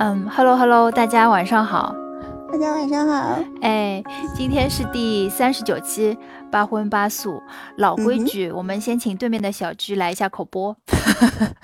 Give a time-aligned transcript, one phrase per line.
[0.00, 1.92] 嗯，Hello Hello，大家晚上好。
[2.52, 3.42] 大家晚上好。
[3.60, 4.00] 哎，
[4.32, 6.16] 今天是第三十九期
[6.52, 7.42] 八荤八素，
[7.78, 10.76] 老规矩，我们先请对面的小鞠来一下口播。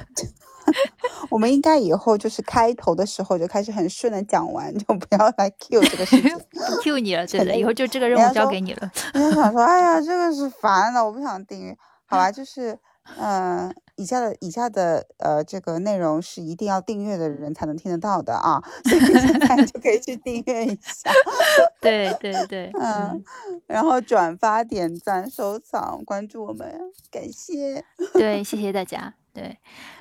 [1.31, 6.37] 我们应该以后就是开头的时候就开始很顺的讲完，就不要来 Q 这个事情。
[6.83, 8.91] Q 你了，真的，以后就这个任务交给你了。
[9.13, 11.77] 人家想说，哎呀，这个是烦了，我不想订阅。
[12.07, 12.77] 好吧，就是，
[13.19, 21.11] 嗯，以下的以下的呃这个内容是一定要订阅的人才能听得到的啊，所以现在就可以去订阅一下。
[21.81, 23.23] 对对对，嗯，
[23.67, 27.85] 然后转发、点赞、收藏、关注我们，感谢。
[28.15, 29.15] 对，谢谢大家。
[29.33, 29.59] 对，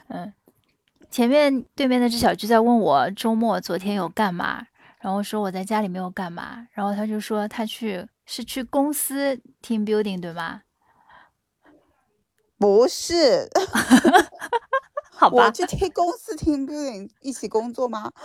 [0.07, 0.33] 嗯。
[1.11, 4.65] 前面对面那只小鸡在问我周末昨天有干嘛，
[4.99, 10.61] 然后说我在家里没有干嘛，然后他就说他去是去公司 team building 对吗？
[12.57, 13.49] 不是，
[15.11, 18.11] 好吧，我去听公司 team building 一起工作吗？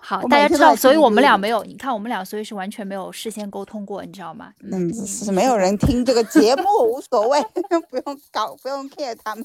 [0.00, 4.50] 好，大家知道，所以我们俩没有，你看我们俩，所以是完全没有事先沟通过，你知道吗？
[4.62, 7.42] 嗯，是没有人听这个节目，无所谓，
[7.90, 9.44] 不用搞，不用 care 他们。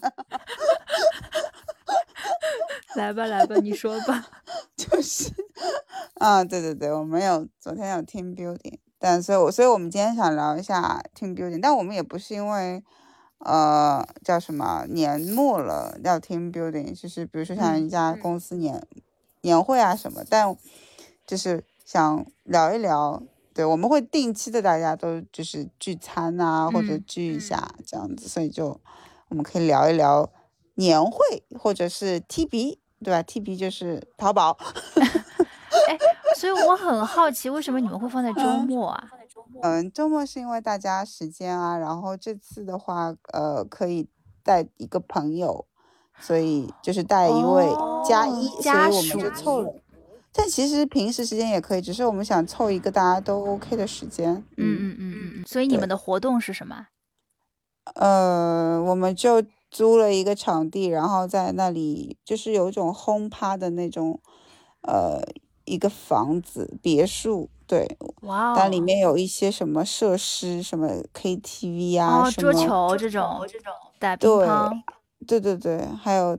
[2.96, 4.26] 来吧，来吧，你说吧。
[4.78, 5.30] 就是，
[6.16, 12.82] 啊，对对对，我们有昨天有 team building，但所以，我所以我们今天想聊一下 team building，但我们也不是因为，
[13.44, 18.86] 呃，叫什么年末了要 team building，就是比如说像一家公司年。
[19.46, 20.56] 年会啊什么，但
[21.28, 23.22] 就是想聊一聊，
[23.54, 28.80] 对，我们会定期的大家都就是聚餐啊，或者聚一下这样子，所以就
[29.28, 30.32] 我们可以聊一聊
[30.76, 34.58] 年会或者是 T B，对吧？T B 就是淘宝。
[34.96, 36.00] 哎，
[36.38, 39.10] 所以我很好奇，为什么你们会放在周末啊？
[39.12, 39.23] 嗯，
[39.94, 44.08] 周末是因为大家时间啊，然后这次的话，呃，可以
[44.44, 45.66] 带一个朋友。
[46.20, 47.66] 所以就是带一位
[48.08, 49.74] 加一，所以我们就凑了。
[50.32, 54.32] 但其实平时时间也可以，只是我们想凑一个大家都 OK 的时间。
[54.56, 55.44] 嗯嗯嗯嗯嗯。
[55.48, 56.86] 所以你们的活动是什么？
[57.96, 64.22] 呃，我们就租了一个场地，然后在那里就是有一种轰趴的那种，
[64.84, 65.20] 呃，
[65.66, 67.98] 一个房子别墅，对。
[68.22, 68.54] 哇哦。
[68.56, 74.82] 但里面有一些什么设施，什么 KTV 啊，什么桌球这种这种打乒乓。
[75.26, 76.38] 对对对，还有，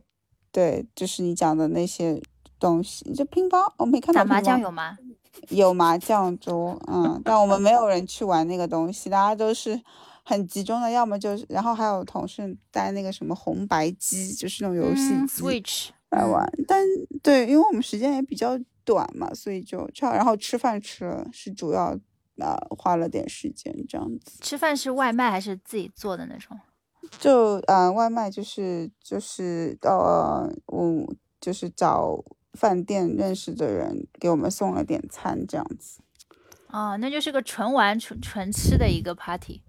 [0.53, 2.21] 对，就是你讲的那些
[2.59, 4.23] 东西，就乒乓，我没看到。
[4.23, 4.99] 打麻将有吗？
[5.49, 9.81] 有麻将桌，嗯，但我们没有人去玩那个东西，大家都是
[10.23, 16.47] 很集中的，要么就是，然后还有同事带那个什么红白机，就是那种游戏 Switch 来玩。
[16.69, 16.87] 但
[17.23, 21.99] 对，因为我们时间也比较短嘛，所以就这样，然后吃饭吃了是主要，
[22.39, 24.39] 啊，花了点时间这样子。
[24.41, 26.59] 吃饭是外卖还是自己做的那种？
[27.19, 32.25] 就嗯，外卖就是就是呃，我就是找
[32.55, 36.01] 饭店认识的人给我们送了点餐这样子。
[36.69, 39.63] 哦，那就是个纯玩纯纯吃的一个 party。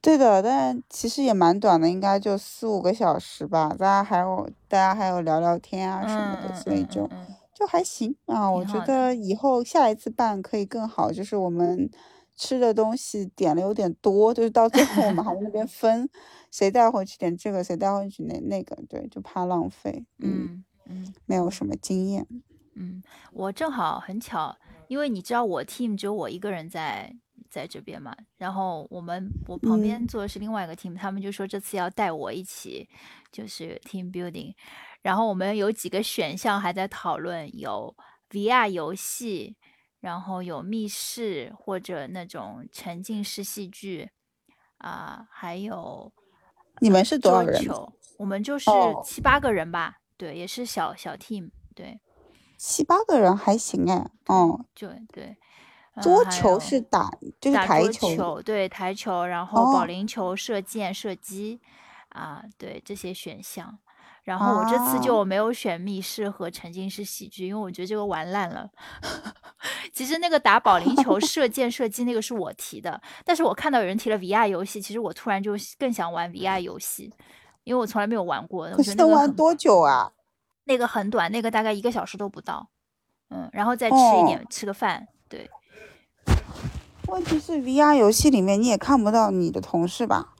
[0.00, 3.70] 对的，但其实也蛮短的，应该就四五个小时吧。
[3.70, 7.08] 大家还有大家还有聊聊天啊什么的，所以就
[7.58, 8.50] 就还行啊。
[8.50, 11.90] 我觉得以后下一次办可以更好，就是我们。
[12.40, 16.08] 吃的东西点了有点多，就是到最后我们还在那边分，
[16.52, 20.06] 谁带回去点这个，谁带回去那那个，对，就怕浪费。
[20.20, 22.24] 嗯嗯，没有什么经验。
[22.76, 23.02] 嗯，
[23.32, 27.12] 我正好很巧，因为你知道我 team 只有我一个人在
[27.50, 32.88] 在这边嘛，然后我们我旁边坐的是另外一个 team，他们就说这次要带我一起，
[33.32, 34.54] 就是 team building，
[35.02, 37.94] 然后我们有几个选项还在讨论，有
[38.30, 39.56] VR 游戏。
[40.00, 44.08] 然后有密室或者那种沉浸式戏剧，
[44.76, 46.12] 啊，还有
[46.80, 47.60] 你们是多少人？
[48.16, 48.70] 我们就是
[49.04, 52.00] 七八个人吧，对，也是小小 team，对，
[52.56, 55.36] 七八个人还行哎，哦，就对，
[56.00, 57.10] 桌球是打
[57.40, 61.60] 就是台球，对，台球，然后保龄球、射箭、射击，
[62.10, 63.78] 啊，对这些选项。
[64.24, 68.68] 然后我这次就没有选密室和沉浸式喜剧，因为我觉得这个玩烂了。
[69.90, 77.10] 其实那个打保龄球、射箭、射击那个是我提的，但是我看到有人提了 VR 游戏，其实我突然就更想玩 VR 游戏，
[77.64, 78.68] 因为我从来没有玩过。
[78.72, 80.12] 可是能玩多久啊？
[80.64, 82.68] 那个很短，那个大概一个小时都不到。
[83.30, 85.08] 嗯，然后再吃一点，吃个饭。
[85.26, 85.48] 对。
[87.06, 90.34] 问题是 VR 游戏里面你也看不到你的同事吧？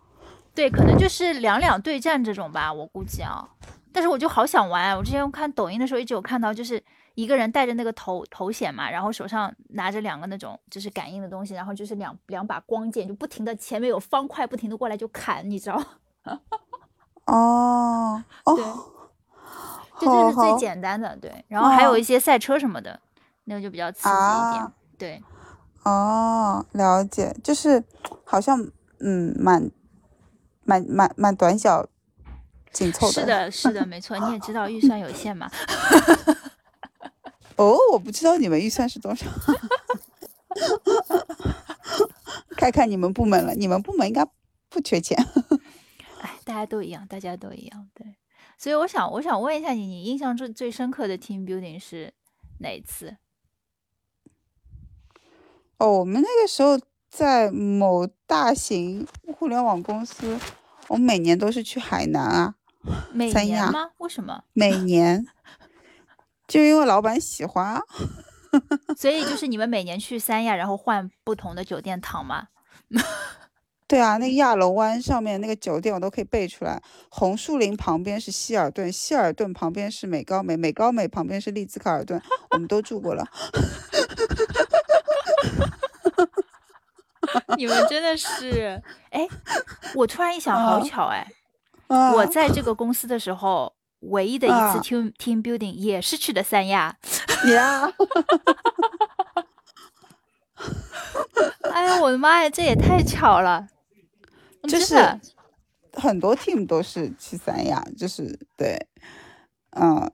[0.59, 3.49] 对，可能就是两两对战这种吧，我估计啊。
[3.93, 6.83] 但是我就好想玩，我之前看抖音的时候一直有看到，就是
[7.15, 15.81] 一个人戴着那个头头显嘛，然后手上拿着两个那种就是感应的东西，然后就是两两把光剑，就不停的前面有方块不停的过来就砍，你知道？
[17.27, 18.65] 哦，对，
[20.01, 21.45] 这就是最简单的，对。
[21.47, 22.99] 然后还有哦一些赛车什么的，
[23.45, 25.23] 那个就比较刺激一点，啊对。
[25.85, 27.85] 哦，了解，就是
[28.25, 28.61] 好像
[28.99, 29.71] 嗯，蛮
[30.69, 31.89] 蛮蛮蛮短小
[32.73, 34.19] 紧凑是的，是的，没错。
[34.19, 35.51] 你也知道预算有限嘛。
[37.57, 39.27] 哦，我不知道你们预算是多少，
[42.55, 44.23] 看看你们部门了，你们部门应该
[44.69, 45.17] 不缺钱。
[46.21, 48.15] 哎，大家都一样，大家都一样，对。
[48.59, 52.13] 所以我想，我想问一下你，你印象最最深刻的 team building 是
[52.59, 53.17] 哪一次？
[55.79, 56.79] 哦，我们那个时候
[57.19, 59.05] 在某大型
[59.37, 60.39] 互联网公司，
[60.87, 62.55] 我每年都是去海南啊，
[63.13, 63.91] 每三亚年吗？
[63.97, 64.45] 为什么？
[64.53, 65.27] 每年，
[66.47, 67.83] 就因为老板喜欢啊。
[68.97, 72.47] 所以就是你们每年去三亚，然后换不同的酒店躺吗？
[73.89, 76.81] 对啊，那个亚龙湾上面那个酒店我都可以背出来。
[77.09, 82.23] 红树林旁边是希尔顿，希尔顿旁边是美高美，美高美旁边是丽兹卡尔顿，
[82.53, 83.27] 我们都住过了。
[87.57, 89.27] 你们真的是，哎，
[89.95, 91.27] 我突然一想，好啊巧哎，
[91.89, 96.97] 啊我在这个公司的时候，唯一的一次啊 team team building 也是去的三亚。
[97.53, 97.93] 呀，
[101.73, 103.69] 哎呀，我的妈呀，这也太巧了！
[104.69, 104.97] 就是
[105.93, 108.89] 很多 team 都是去三亚，就是对，
[109.71, 110.11] 嗯，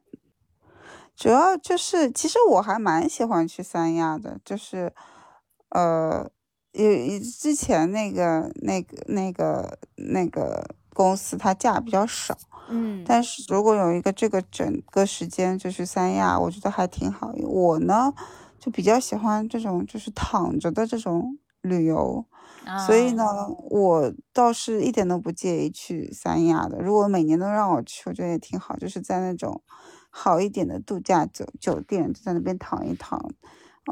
[1.16, 4.92] 主要就是其实我还蛮喜欢去三亚的，就是
[5.70, 6.30] 呃，
[6.74, 12.36] 有之前那个那个那个那个公司它假比较少，
[12.68, 17.32] 嗯，但是如果有一个这个整个时间就去三亚，我觉得还挺好。
[17.42, 18.12] 我呢
[18.58, 22.24] 就比较喜欢这种就是躺着的这种旅游，
[22.86, 26.78] 所以呢，啊我倒是一点都不介意去三亚的。
[26.80, 29.62] 如果每年都让我去，我觉得也挺好，就是在那种
[30.10, 33.28] 好一点的度假酒酒店，就在那边躺一躺，啊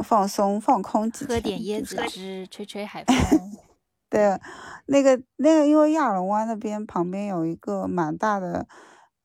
[0.04, 3.16] 放松放空几天，喝点椰子汁，吹吹海风。
[4.08, 4.38] 对，
[4.86, 8.66] 那个那个，因为亚龙湾那边旁边有一个蛮大的，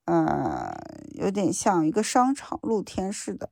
[0.06, 0.74] 呃，
[1.10, 3.50] 有点像一个商场，露天式的，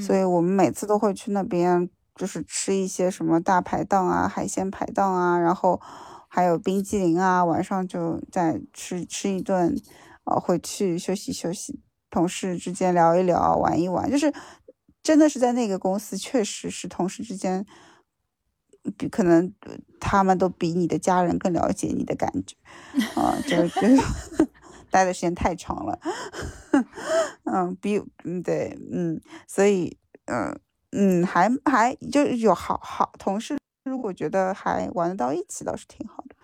[0.00, 5.80] 所嗯以我们每次都会去那边，就是吃一些什么大排档啊、海鲜排档啊，然后
[6.26, 9.80] 还有冰激凌啊，晚上就再吃吃一顿，
[10.24, 11.80] 呃，回去休息休息，
[12.10, 14.34] 同事之间聊一聊，玩一玩，就是
[15.02, 17.66] 真的是在那个公司，确实是同事之间。
[18.98, 22.56] 比可能呃他们都比你的家人更了解你的感觉，
[23.14, 23.86] 啊，就就
[24.90, 26.00] 待的时间太长了，
[27.46, 30.58] 嗯，比嗯对嗯，所以嗯
[30.90, 36.34] 嗯还还就是有好好同事，如果觉得还玩得到一起，倒是挺好的。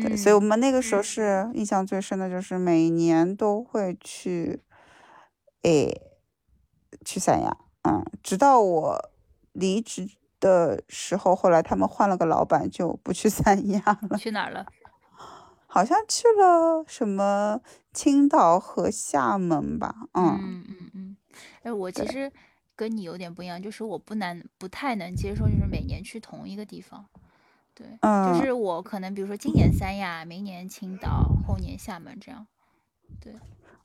[0.00, 4.62] 对，所以我嗯们那个时候是印象最深的，就是每年都会去，
[5.62, 6.00] 诶，
[7.04, 9.10] 去三亚，嗯，直到我
[9.52, 13.80] 离职的时候，后来他们换了个老板，就不去三亚
[14.10, 14.66] 了，去哪儿了？
[15.66, 17.60] 好像去了什么
[17.92, 21.16] 青岛和厦门吧，嗯，嗯嗯嗯。
[21.62, 22.30] 哎，我其实
[22.74, 27.06] 跟你有点不一样，就是我不难不太能接受，就是每年去同一个地方。
[27.72, 32.46] 对，就嗯是我可能比如说今年三亚，明年青岛，后年厦门这样。
[33.20, 33.32] 对，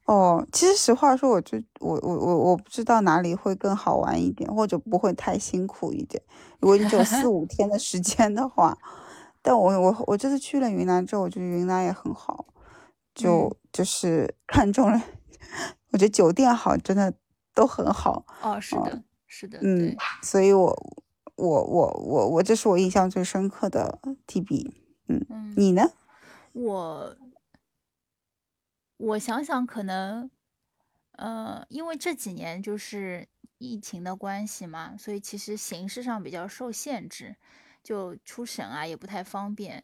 [0.06, 6.22] 哦，其实实话说，我就我我我我不知道哪里会更好玩一点，或者不会太辛苦一点。
[6.60, 8.78] 如果你只有四五天的时间的话，
[9.42, 12.46] 但我我我这次去了云南之后，我觉得云南也很好，
[13.16, 15.02] 就嗯就是 看中了，
[15.92, 17.14] 我觉得酒店好，真的
[17.54, 20.68] 都很好，哦，是哦的，是的，嗯，，所以我
[21.36, 24.72] 我我我我这是我印象最深刻的 TB，
[25.08, 25.54] 嗯，嗯。
[25.58, 25.90] 你呢？
[26.54, 27.16] 我
[28.98, 30.30] 我想想，可能，
[31.14, 37.36] 呃，因为这几年就是疫情的关系嘛，所以其实形式上比较受限制，
[37.84, 39.84] 就出省啊也不太方便。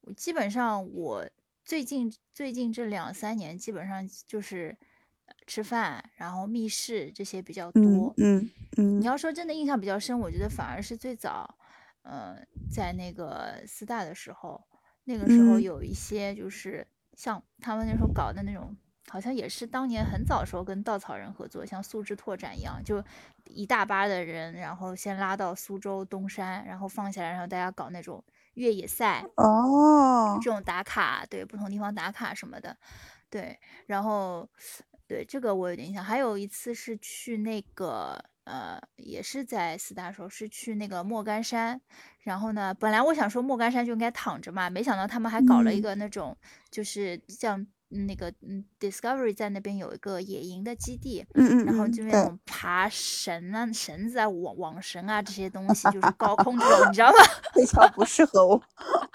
[0.00, 1.28] 我基本上我
[1.64, 4.76] 最近最近这两三年，基本上就是
[5.26, 8.14] 呃吃饭，然后密室这些比较嗯多。
[8.16, 11.58] 嗯嗯你要说真的印象比较深，我觉得反而是最早，
[12.02, 12.36] 呃，
[12.70, 14.64] 在那个四大的时候，
[15.04, 16.86] 那个时候嗯有一些就是
[17.18, 18.76] 像他们那时候搞的那种，
[19.08, 23.02] 好像也是当年很早时候跟稻草人合作，像素质拓展一样，就
[23.46, 28.22] 一大巴的人，然后先拉到苏州东山，然后放下来，然后大家搞那种
[28.54, 32.76] 越野赛，哦这种打卡，对，不同地方打卡什么的，
[33.28, 34.48] 对，然后
[35.08, 36.04] 对这个我有点印象。
[36.04, 38.16] 还有一次是去那个
[38.48, 41.80] 呃，也是在四大时候，是去那个莫干山。
[42.20, 46.36] 然后呢，本来我想说莫干山就应该躺着嘛，没想到他们还搞了一嗯个那种，
[46.70, 57.16] 就是像嗯那个嗯 Discovery 在那边有一个野营的基地，嗯嗯然后就那种爬绳啊、绳子啊、网网绳啊这些东西，就是高空这种，你知道吗？
[57.54, 58.62] 非常不适合我。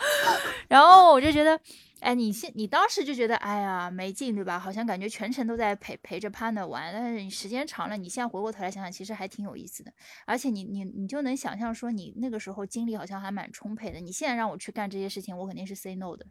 [0.69, 1.59] 然后我就觉得，
[2.03, 4.59] 哎，你现你当时就觉得，哎呀没劲，对吧？
[4.59, 9.91] 好像感觉全程都在陪陪着 partner 玩，但是你时间长了，你现在回过头来想想，其实还挺有意思的。
[10.25, 13.99] 而且你你你就能想象说，你那个时候精力好像还蛮充沛的。
[13.99, 16.25] 你现在让我去干这些事情，我肯定是 say no 的。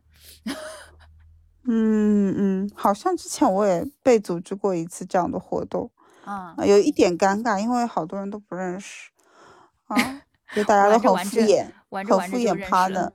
[1.64, 5.90] 嗯嗯，好像之前我也被组织过一次这样的活动，
[6.24, 9.10] 啊、啊，有一点尴尬，因为好多人都不认识，
[9.86, 10.22] 啊，
[10.54, 13.12] 就大家都很玩着玩着敷衍，玩着很敷衍趴了呢，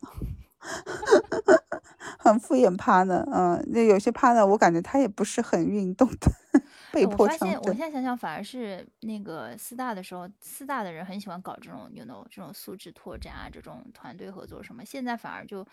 [2.27, 6.31] 很敷衍趴呢，嗯，那有些趴呢，我感觉他也不是很运动的，
[6.91, 14.83] 被我迫现，我现在想想，反而是那个四大的时候，四大的人很喜欢搞这种，you know，这种素质拓展啊，这种团队合作什么。
[14.85, 15.65] 现在反而就，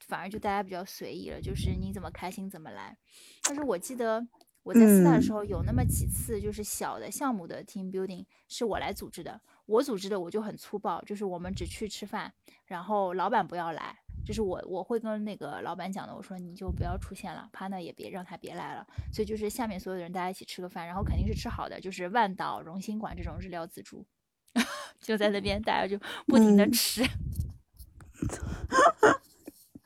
[0.00, 2.96] 反而就大家比较随意了，就是你怎么开心怎么来。
[3.42, 4.26] 但是我记得
[4.62, 12.32] 我在四大的时嗯候，有那么几次就是小的项目的 team building 是我来组织的，我组织的我就很粗暴，就是我们只去吃饭，
[12.66, 13.96] 然后老板不要来。
[14.26, 18.84] 就是我我会跟那个老板讲的，我说你就不要出现了，partner 也别让他别来了。
[19.12, 24.04] 所以就是下面所有的人大家一起吃个饭，然后肯定是吃好的，就是万岛、荣兴馆这种日料自助，
[25.00, 27.04] 就在那边大家就不停的嗯吃，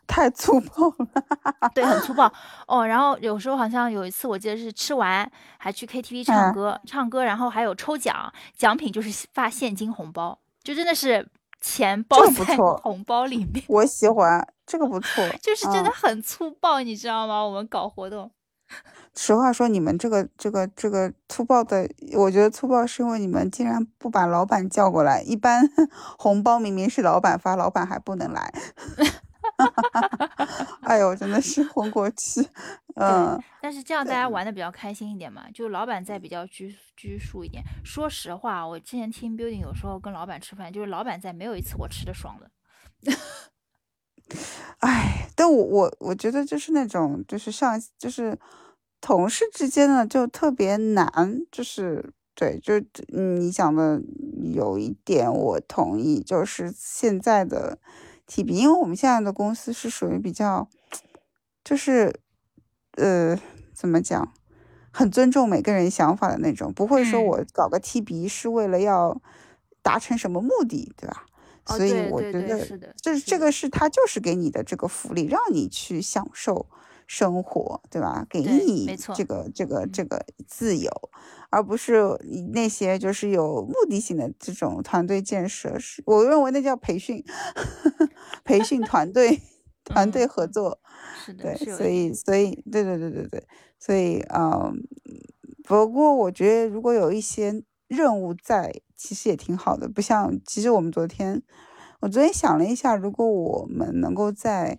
[0.07, 2.33] 太粗暴了，对，很粗暴
[2.67, 2.87] 哦。
[2.87, 11.27] 然后有时候好像有一次我记得是吃完还去 KTV 唱嗯歌，唱歌然后还有抽奖，奖品就是发现金红包，就真的是
[11.61, 17.43] 钱包在 红包里面， 我喜欢这个不错，就是真的嗯很粗暴，你知道吗？
[17.43, 18.31] 我们搞活动。
[19.17, 25.21] 实话说，你们这个这个这个粗暴的，我觉得粗暴是因为你们竟然不把老板叫过来。
[25.23, 25.69] 一般
[26.17, 28.55] 红包明明是老板发，老板还不能来。
[30.83, 32.41] 哎呦，真的是混过去。
[32.97, 37.63] 嗯，但是这样大家玩的比较开心一点嘛，就老板在比较拘拘束一点。
[37.85, 42.51] 说实话，我之前 team building 有时候跟老板吃饭，就是老板在，没有一次我吃的爽的。
[44.79, 48.39] 哎，但我我我觉得就是那种就是上就是
[49.01, 51.11] 同事之间呢就特别难，
[51.51, 52.79] 就是对，就
[53.13, 54.01] 嗯你讲的
[54.55, 57.79] 有一点我同意，就是现在的
[58.31, 60.69] T B，因为我们现在的公司是属于比较，
[61.65, 62.15] 就是
[62.93, 63.37] 呃
[63.75, 64.33] 怎么讲，
[64.93, 69.21] 很尊重每个人想法的那种，不会说嗯我搞个 T B 是为了要
[69.83, 71.27] 达成什么目的，对吧？
[71.67, 76.69] 哦，所以我觉得是的，这是这个是他就是给你的这个福利，让你去享受
[77.13, 78.25] 生活，对吧？
[78.31, 78.87] 给你
[79.17, 80.89] 这个这个这嗯个自由，
[81.51, 85.77] 而不是你那些就是有目的性的这种团队建设。
[85.77, 87.21] 是我认为那叫培训，
[88.45, 89.41] 培训团队
[89.85, 90.79] 团队嗯合作。
[91.37, 92.15] 对，所以。
[92.15, 93.43] 所以对对对对对，
[93.77, 94.73] 所以嗯，
[95.65, 99.89] 不过我觉得如果有一些任务在，其实也挺好的。
[99.89, 101.43] 不像，其实我们昨天，
[102.03, 104.79] 我昨天想了一下，如果我们能够在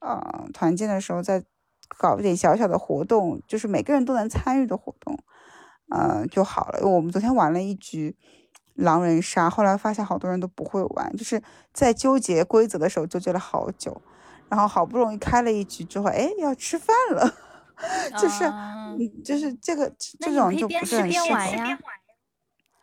[0.00, 1.42] 呃团建的时候再
[1.98, 5.18] 搞一点小小的活动，就是每个人都能参与的活动，
[5.90, 6.80] 呃就好了。
[6.80, 8.16] 因为我们昨天玩了一局
[8.74, 11.42] 狼人杀，后来发现好多人都不会玩，就是
[11.72, 14.00] 在纠结规则的时候纠结了好久。
[14.48, 17.34] 然后好不容易开了一局之后，哎，要吃饭了，
[18.20, 18.52] 就是，
[19.24, 21.28] 就是这个这种就不是很适合。
[21.30, 21.78] 玩呀。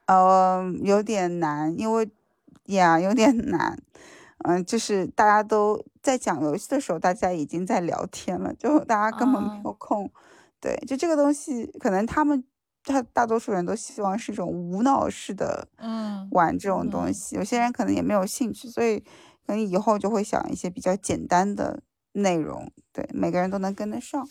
[0.05, 2.09] 呃，有点难，因为
[2.67, 3.77] 呀，有点难。
[4.43, 10.11] 嗯，就是大家都在讲游戏的时候，大家已经在聊天了，就大家根本没哦，有空。
[10.59, 12.43] 对，就这个东西，可能他们
[12.83, 17.13] 他大多数人都希望是一种无脑式的嗯玩这种东嗯。
[17.13, 18.99] 西，有些人可能也没有兴趣，所以
[19.45, 21.81] 可能以后就会想一些比较简单的
[22.13, 24.27] 内容，对，每个人都能跟得上。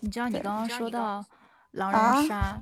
[0.00, 0.38] 你知道你。
[0.40, 1.24] 刚刚说到
[1.72, 2.60] 狼啊，人杀，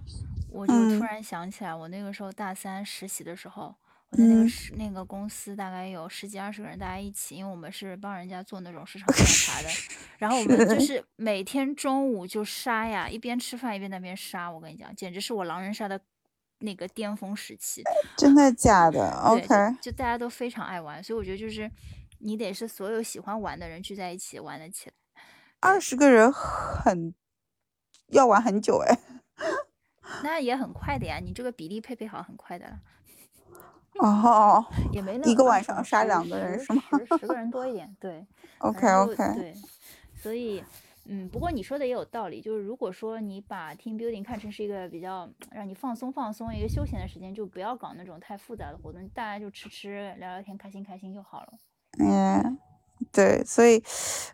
[0.50, 1.00] 我就突嗯。
[1.00, 3.74] 然想起来，我那个时候大三实习的时候，
[4.10, 9.68] 我在那个嗯，那个公司大概有十几二十个人，大家一起，因为我们是帮人家做那种市场调查的，
[10.18, 16.00] 然后我们就是每天中午就杀呀，一边吃饭一边在那边杀，我跟你讲，简直是我狼人杀的
[16.60, 17.82] 那个巅峰时期。
[18.16, 21.70] 真的假的？OK，就大家都非常爱玩，所以我觉得就是
[22.20, 24.94] 你得是所有喜欢玩的人聚在一起玩得起来。
[25.60, 27.14] 二十个人很
[28.08, 28.98] 要玩很久哎。
[30.24, 32.80] 那也很快的呀，你这个比例配配好，很快的了。
[33.98, 38.24] 哦，也没那一个晚上杀两个人是吗十十个人多一点，对？
[38.58, 39.54] OK OK，对，
[40.14, 40.62] 所以
[41.04, 51.52] 嗯，不过你说的也有道理，就是如果说你把 team building 看成是一个比较让你放松放松一个休闲的时间，就不要搞那种太复杂的活动，大家就吃吃聊聊天，开心开心就好了。
[51.98, 52.58] 嗯，
[53.10, 53.82] 对，所以，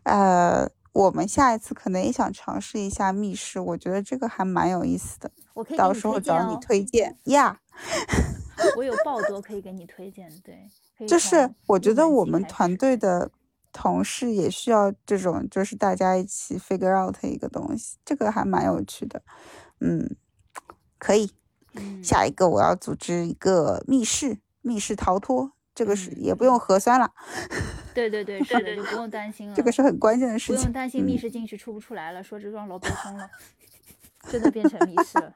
[0.02, 5.30] 呃，我们下一次可能也想尝试一下密室，我觉得这个还蛮有意思的。
[5.54, 7.61] 我可以到时候找你推荐呀。
[8.76, 10.68] 我有爆 多可以给你推荐，对。
[11.06, 13.30] 就是我觉得我们团队的
[13.73, 19.23] 同事也需要这种，就是大家一起 figure out 一个东西，这个还蛮有趣的。
[19.80, 20.16] 嗯，
[20.99, 21.30] 可以。
[22.04, 27.11] 下一个我要组织一个密室，密室逃脱，这个是也不用核酸了。
[27.92, 29.54] 对对对， 是的，就不用担心了。
[29.56, 30.56] 这个是很关键的事情。
[30.56, 33.28] 不用担心密室进去出不出来了，说这幢楼被封了，
[34.30, 35.35] 真的变成密室了。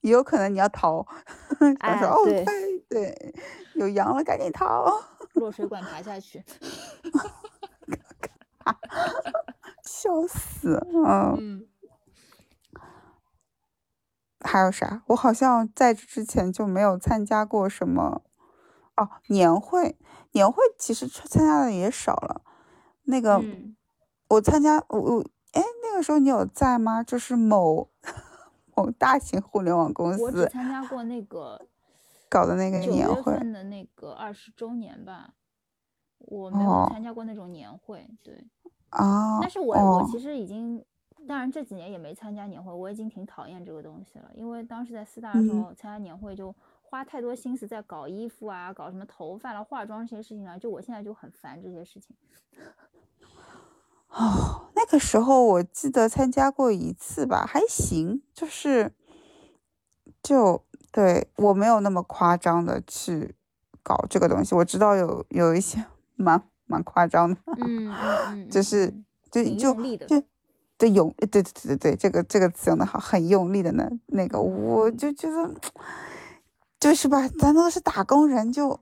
[0.00, 1.04] 也有可能你要逃，
[1.80, 2.44] 哎，对
[2.88, 3.34] 对，
[3.74, 4.84] 有羊了，赶紧逃，
[5.34, 6.44] 落水 管爬下去，
[9.82, 11.66] 笑死，嗯，
[14.40, 15.02] 还有啥？
[15.08, 18.22] 我好像在这之前就没有参加过什么，
[18.96, 19.96] 哦，年会，
[20.32, 22.42] 年会其实参加的也少了，
[23.04, 23.42] 那个，
[24.28, 27.02] 我参加，我我，哎，那个时候你有在吗？
[27.02, 27.90] 就是某。
[28.98, 31.60] 大型互联网公司，我只参加过那个
[32.28, 35.34] 搞的那个年会的那个二十周年吧，
[36.18, 38.08] 我没有参加过那种年会。
[38.22, 38.44] 对
[38.90, 40.84] 啊，但是我我其实已经，
[41.26, 44.30] 当然这几年也没参加年会，我已经挺讨厌这个东西了。
[44.34, 52.16] 因为当时在四大的时候参加年会，就花太多心思在搞衣服啊，搞什么头发了、化妆这些事情上，就我现在就很烦这些事情。
[54.90, 58.92] 个时候我记得参加过一次吧，还行，就是，
[60.22, 63.34] 就对我没有那么夸张的去
[63.82, 64.54] 搞这个东西。
[64.54, 65.84] 我知道有有一些
[66.16, 67.92] 蛮蛮夸张的，嗯
[68.28, 68.92] 嗯，就是
[69.30, 69.74] 就就
[70.06, 70.22] 就
[70.76, 75.54] 对用对对对对对，这个这个词用的好，很用力的那那个，我就觉得
[76.80, 78.78] 就是吧，咱都是打工人，就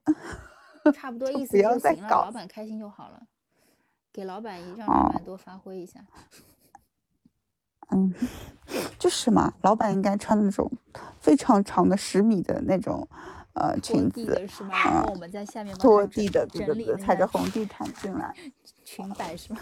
[0.95, 3.21] 差不多意思就行了，老板开心就好了。
[4.17, 6.01] 给老板一让老板多发挥一下，
[7.93, 8.15] 嗯，
[8.99, 10.73] 就是嘛，老板应该穿那种
[11.21, 13.07] 非常长的十米的那种
[13.53, 14.71] 呃裙子，是吗？
[14.83, 18.35] 然后我们在下面拖地的，对对对，踩着红地毯进来，
[18.87, 19.61] 裙摆是吗？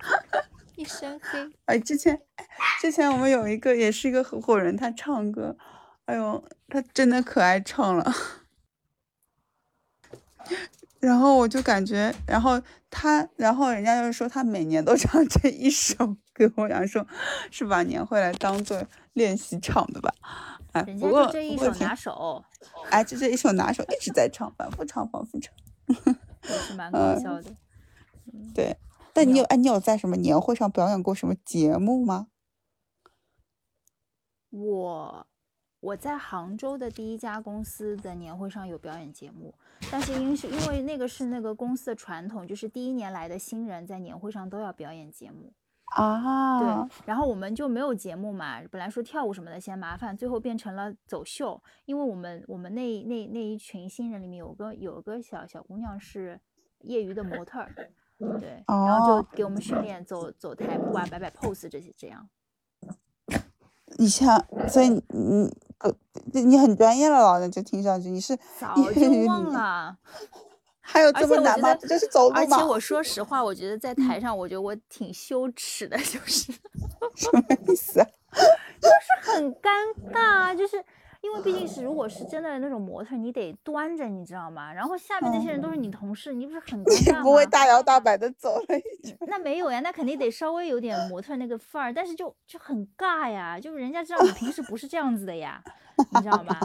[0.76, 1.52] 一身黑。
[1.66, 2.18] 哎，之前
[2.80, 5.54] 之前我们有一个也是一个合伙人，他唱歌，
[6.06, 8.10] 哎呦，他真的可爱唱了。
[11.04, 15.94] 然后我就感觉，然后他，然后人家就是说他每年都唱这一首
[16.32, 17.06] 歌，我想说，
[17.50, 20.10] 是把年会来当做练习唱的吧？
[20.72, 22.42] 哎，不过这一首拿手，
[22.88, 25.54] 哎，就这一首拿手，一直在唱，反复唱，反复唱，
[25.86, 27.54] 也是蛮搞笑的。
[28.54, 28.74] 对，
[29.12, 32.28] 但你有哎，你有在什么年会上表演过什么节目吗？
[34.48, 35.26] 我。
[35.84, 39.52] 我在杭州的第一家公司的年会上有表演节目，
[39.92, 45.52] 但是因是因为那个是那个公司的传统，就是第一年来的新人在年会上都要表演节目
[45.94, 46.58] 啊。
[46.58, 56.40] 对，然后我们就没有节目嘛，本来说跳舞什么的嫌麻烦，最后变成了走秀，因为我们我们那那那一群新人里面有个有个小小姑娘是
[56.80, 57.62] 业余的模特，
[58.40, 62.26] 对，然后就给我们训练走走台步啊，摆摆 pose 这些这样。
[63.98, 65.50] 你像，所以你。
[66.32, 69.94] 你很专业了，老人就听上去你是早就忘了，
[70.80, 71.74] 还有这么难吗？
[71.74, 72.40] 就是走路吗？
[72.40, 76.50] 而且我说实话，我觉得在台上，我觉得我挺羞耻的，就是
[77.14, 77.94] 什么意思？
[78.80, 79.70] 就是很尴
[80.12, 80.82] 尬，就是。
[81.34, 84.72] 因为毕竟是，如果是真的那种模特，你得端着，你知道吗？
[84.72, 87.22] 然后下面那些人都是你同事，你不是很 尴尬吗？
[87.24, 88.64] 不会大摇大摆的走了。
[89.26, 95.60] 那没有呀，那肯定得稍微有点模特那个范儿，但是就就很尬呀，就是人家知道你平时不是这样子的呀，
[96.12, 96.56] 你知道吗？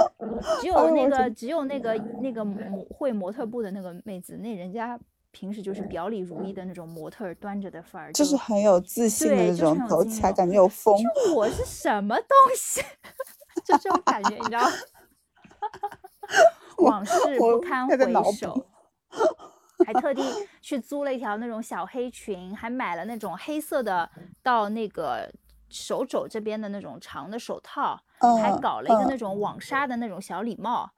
[0.62, 4.98] 只有那个只有那个那个模会模特部的那个妹子，那人家
[5.30, 10.96] 平时就是表里如一的那种模特端着的范儿，就是很有自信的那种，走起来感觉有风。
[10.96, 12.26] 就我是什么东
[12.56, 12.80] 西？
[13.64, 14.70] 就这种感觉，你知道吗？
[16.78, 17.96] 往事不堪回
[18.32, 18.66] 首，
[19.86, 20.22] 还特地
[20.60, 24.10] 去租了一条那种小黑裙，还买了那种黑色的
[24.42, 25.30] 到那个
[25.68, 28.00] 手肘这边的那种长的手套，
[28.42, 30.90] 还搞了一个那种网纱的那种小礼帽。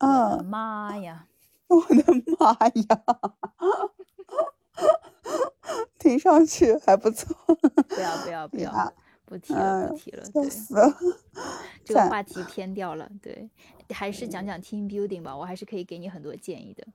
[0.00, 1.26] 我的妈呀！
[1.68, 2.04] 我的
[2.38, 3.02] 妈呀！
[5.98, 7.36] 听上去还不错。
[7.88, 8.92] 不要不要不要！
[9.32, 10.46] 不提了，不提了，对，
[11.82, 13.48] 这个话题偏掉了，对，
[13.88, 16.86] 还是讲讲 team building 吧，我还是可以给你很多建议的。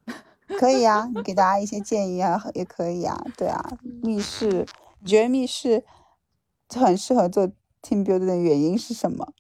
[0.60, 3.60] 可以啊，你给大家一些建议啊，也可以啊，对啊，
[4.04, 4.68] 密室，
[5.00, 5.84] 你觉得密室
[6.70, 7.48] 很适合做
[7.82, 9.34] team building 的原因是什么？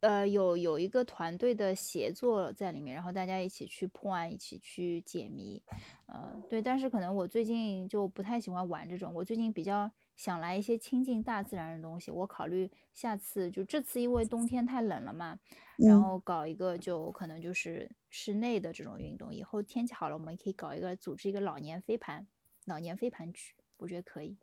[0.00, 5.62] 呃，有有一个团队的协作在里面，然后大家一起去破案，一起去解谜，
[6.06, 6.62] 呃，对。
[6.62, 12.10] 但是可能我最近就不太喜欢玩这种，我最近比较想来一些亲近大自然的东西。
[12.10, 15.38] 我考虑下次就这次因为冬天太冷了嘛，
[15.76, 19.34] 然后搞一个就可能就是室内的这种运动。
[19.34, 22.26] 以后天气好了，我们可以搞一个组织一个老年飞盘，
[22.64, 24.38] 老年飞盘局，我觉得可以。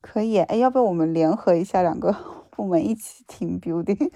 [0.00, 2.12] 可以，哎，要不要我们联合一下两个
[2.50, 4.12] 部门一起 team building？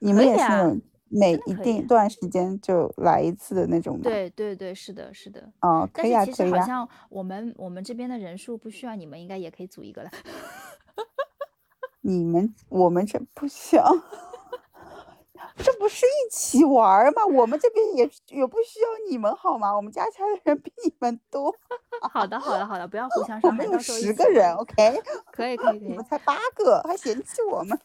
[0.00, 4.02] 你们也是每一定段时间就来一次的那种吗？
[4.04, 5.52] 对对对，是的，是的。
[5.60, 6.34] 哦，可以啊，可以啊。
[6.34, 10.10] 其实好像我们我们这边的人数不需要，你们应该也可以组一个了。
[12.02, 13.84] 你们我们这不需要，
[15.56, 17.24] 这不是一起玩吗？
[17.24, 19.74] 我们这边也也不需要你们好吗？
[19.74, 21.54] 我们加起来的人比你们多。
[22.12, 23.48] 好的，好的，好的，不要互相伤害。
[23.48, 25.00] 我们有十个人，OK？
[25.32, 25.88] 可以，可以，可以。
[25.90, 27.78] 我们才八个，还嫌弃我们？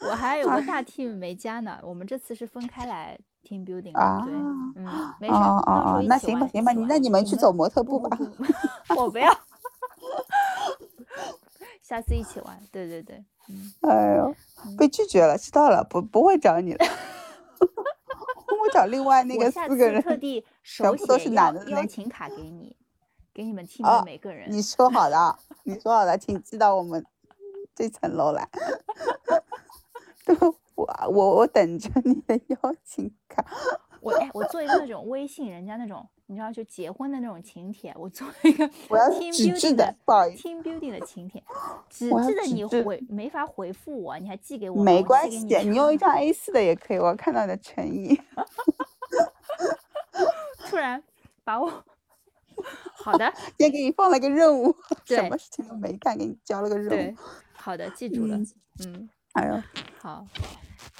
[0.00, 8.16] 我还有个大 team 没加呢，我们这次是分开来 team building 啊，对，嗯，没事，哦哦那行吧，行吧，你那你们去走模特步吧
[8.96, 9.30] 我不要，
[11.82, 14.34] 下次一起玩，对对对，嗯，哎呦，
[14.78, 16.86] 被拒绝了，知道了，不不会找你了，
[17.60, 21.52] 我找另外那个四个人，特地手写邀
[21.86, 22.74] 请卡给你，
[23.34, 27.04] 给你们 team 的每个人，你说好的，你说好的，请寄到我们。
[27.80, 28.46] 这层楼来，
[30.74, 33.42] 我我我等着你的邀请卡。
[34.02, 38.68] 我我做一个那种微信人家那种，你知道就结婚的那种请帖，我做一个。
[38.90, 40.46] 我要纸质的，不好意思。
[40.46, 41.42] Team building 的请帖，
[41.88, 44.82] 纸质的你回没法回复我，你还寄给我。
[44.82, 48.20] 没关系，你用一张 A 四的也可以，我看到你的诚意。
[50.68, 51.02] 突然
[51.42, 51.82] 把我。
[52.92, 57.16] 好的，先给你放了个任务，什么事情都没干，给你交了个任务。
[57.60, 58.38] 好的，记住了。
[58.86, 59.62] 嗯，哎呦，
[60.00, 60.26] 好，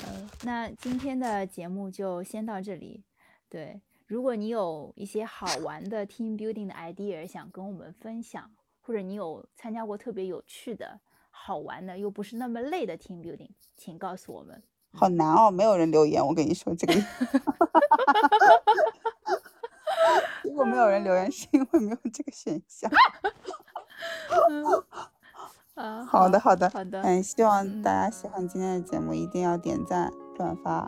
[0.04, 3.02] 呃，那今天的节目就先到这里。
[3.48, 8.50] 对，如果你有一些好玩的 team building 的 idea 想跟我们分享，
[8.82, 14.62] 或者你有参加过特别有趣的好玩的又不是那么累的 team building，请告诉我们。
[14.92, 16.94] 好难哦，没有人留言，我跟你说这个。
[20.44, 22.90] 如果没有人留言，是因为没有这个选项。
[26.06, 27.00] 好的，好的，好的。
[27.02, 30.86] 嗯，希望大家喜欢今天的节目，一定要点赞、转发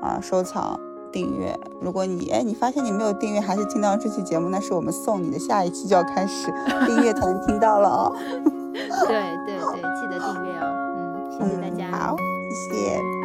[0.00, 0.78] 啊、收藏、
[1.12, 1.58] 订阅。
[1.80, 6.52] 如果你哎，你发现你没有订阅，还是听到这期节目，那是我们送你的，下一期就要开始
[6.86, 8.12] 订阅才能听到了哦。
[9.06, 11.38] 对对对，记得订阅哦。
[11.40, 11.96] 嗯，谢谢大家。
[11.96, 12.16] 好，
[12.70, 13.21] 谢谢。